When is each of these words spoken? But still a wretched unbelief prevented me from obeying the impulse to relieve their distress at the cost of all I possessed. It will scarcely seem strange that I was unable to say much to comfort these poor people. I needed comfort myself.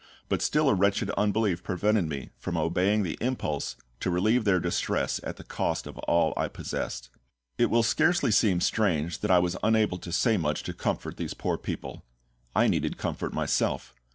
But 0.29 0.41
still 0.41 0.67
a 0.67 0.73
wretched 0.73 1.11
unbelief 1.11 1.61
prevented 1.61 2.05
me 2.09 2.31
from 2.39 2.57
obeying 2.57 3.03
the 3.03 3.19
impulse 3.21 3.75
to 3.99 4.09
relieve 4.09 4.45
their 4.45 4.59
distress 4.59 5.19
at 5.21 5.37
the 5.37 5.43
cost 5.43 5.85
of 5.85 5.99
all 5.99 6.33
I 6.35 6.47
possessed. 6.47 7.09
It 7.59 7.67
will 7.69 7.83
scarcely 7.83 8.31
seem 8.31 8.61
strange 8.61 9.19
that 9.19 9.29
I 9.29 9.37
was 9.37 9.57
unable 9.61 9.99
to 9.99 10.11
say 10.11 10.37
much 10.37 10.63
to 10.63 10.73
comfort 10.73 11.17
these 11.17 11.35
poor 11.35 11.55
people. 11.59 12.03
I 12.55 12.65
needed 12.65 12.97
comfort 12.97 13.31
myself. 13.31 13.93